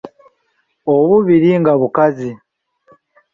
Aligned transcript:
Obubiri 0.95 1.51
nga 1.61 1.73
bukazi. 1.81 2.29